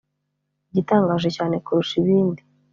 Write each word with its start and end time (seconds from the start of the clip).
Igitangaje 0.69 1.29
cyane 1.37 1.55
kurusha 1.65 1.93
ibindi 2.01 2.41